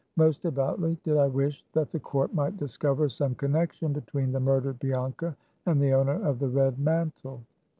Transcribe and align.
Most 0.15 0.41
devoutly 0.41 0.97
did 1.03 1.17
I 1.17 1.27
wish 1.27 1.63
that 1.73 1.91
the 1.91 1.99
court 1.99 2.33
might 2.33 2.57
discover 2.57 3.07
some 3.07 3.35
connection 3.35 3.93
between 3.93 4.31
the 4.31 4.39
murdered 4.39 4.79
Bianca 4.79 5.35
and 5.67 5.79
the 5.79 5.93
owner 5.93 6.19
of 6.27 6.39
the 6.39 6.49
red 6.49 6.79
mantle. 6.79 7.43